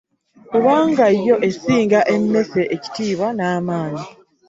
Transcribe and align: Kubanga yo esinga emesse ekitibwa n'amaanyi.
Kubanga 0.49 1.05
yo 1.27 1.35
esinga 1.47 1.99
emesse 2.15 2.61
ekitibwa 2.75 3.27
n'amaanyi. 3.37 4.05